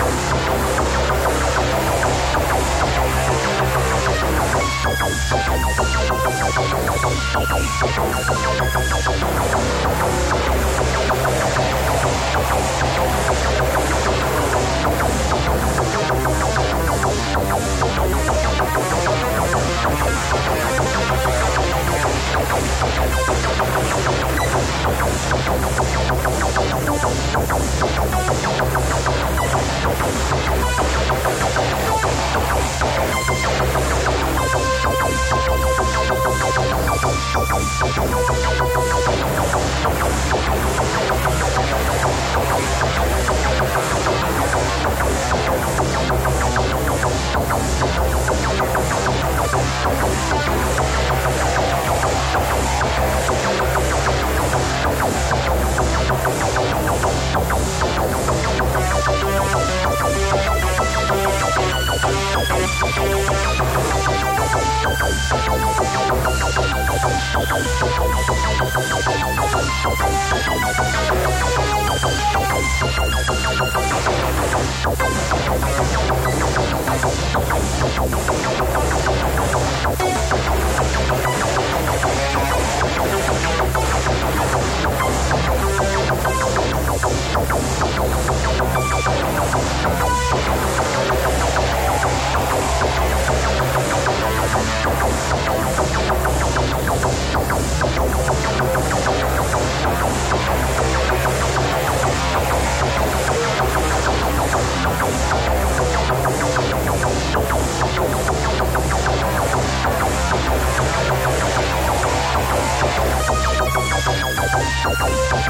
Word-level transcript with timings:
out. 67.49 68.00